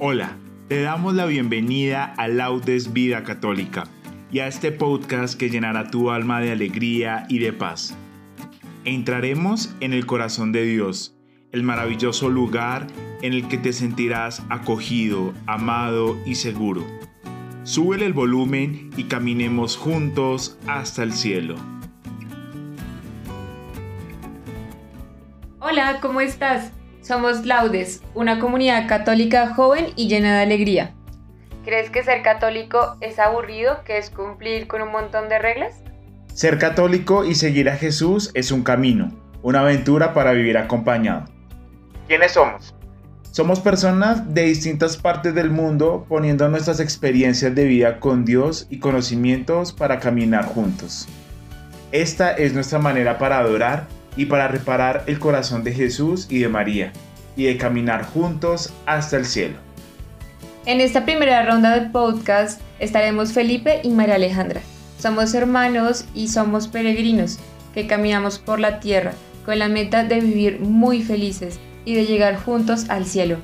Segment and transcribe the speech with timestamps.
[0.00, 0.36] Hola,
[0.68, 3.88] te damos la bienvenida a Laudes Vida Católica
[4.30, 7.96] y a este podcast que llenará tu alma de alegría y de paz.
[8.84, 11.16] Entraremos en el corazón de Dios,
[11.50, 12.86] el maravilloso lugar
[13.22, 16.86] en el que te sentirás acogido, amado y seguro.
[17.64, 21.56] Súbele el volumen y caminemos juntos hasta el cielo.
[25.58, 26.77] Hola, ¿cómo estás?
[27.08, 30.92] Somos Laudes, una comunidad católica joven y llena de alegría.
[31.64, 35.76] ¿Crees que ser católico es aburrido, que es cumplir con un montón de reglas?
[36.34, 39.10] Ser católico y seguir a Jesús es un camino,
[39.40, 41.24] una aventura para vivir acompañado.
[42.08, 42.74] ¿Quiénes somos?
[43.30, 48.80] Somos personas de distintas partes del mundo poniendo nuestras experiencias de vida con Dios y
[48.80, 51.08] conocimientos para caminar juntos.
[51.90, 53.86] Esta es nuestra manera para adorar
[54.18, 56.92] y para reparar el corazón de Jesús y de María,
[57.38, 59.56] y de caminar juntos hasta el cielo.
[60.66, 64.60] En esta primera ronda de podcast estaremos Felipe y María Alejandra.
[64.98, 67.38] Somos hermanos y somos peregrinos
[67.72, 69.12] que caminamos por la tierra
[69.46, 73.38] con la meta de vivir muy felices y de llegar juntos al cielo.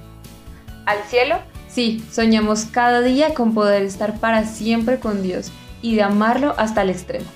[0.86, 1.38] ¿Al cielo?
[1.68, 5.52] Sí, soñamos cada día con poder estar para siempre con Dios
[5.82, 7.26] y de amarlo hasta el extremo.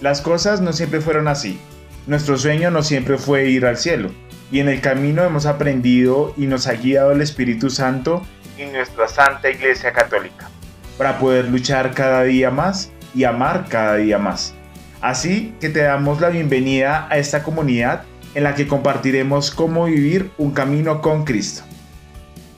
[0.00, 1.58] Las cosas no siempre fueron así.
[2.06, 4.10] Nuestro sueño no siempre fue ir al cielo,
[4.54, 8.22] y en el camino hemos aprendido y nos ha guiado el Espíritu Santo
[8.56, 10.48] y nuestra Santa Iglesia Católica,
[10.96, 14.54] para poder luchar cada día más y amar cada día más.
[15.00, 18.04] Así que te damos la bienvenida a esta comunidad
[18.36, 21.64] en la que compartiremos cómo vivir un camino con Cristo.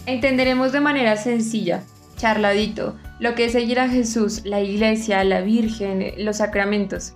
[0.05, 1.83] Entenderemos de manera sencilla,
[2.19, 7.14] charladito, lo que es seguir a Jesús, la iglesia, la Virgen, los sacramentos.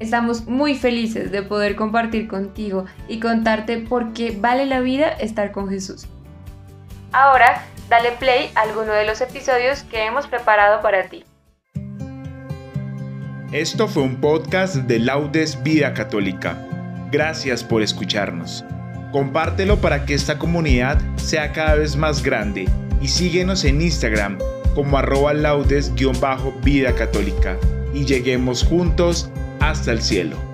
[0.00, 5.50] Estamos muy felices de poder compartir contigo y contarte por qué vale la vida estar
[5.50, 6.06] con Jesús.
[7.10, 11.24] Ahora, dale play a alguno de los episodios que hemos preparado para ti.
[13.50, 16.56] Esto fue un podcast de Laudes Vida Católica.
[17.10, 18.64] Gracias por escucharnos.
[19.10, 22.68] Compártelo para que esta comunidad sea cada vez más grande
[23.00, 24.38] y síguenos en Instagram
[24.76, 27.56] como arroba laudes-vida católica
[27.94, 29.30] y lleguemos juntos
[29.60, 30.47] hasta el cielo.